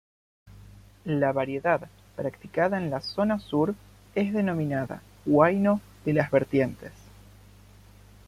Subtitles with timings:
[1.05, 3.75] La variedad practicada en la zona sur
[4.15, 6.91] es denominada Huayno de las vertientes.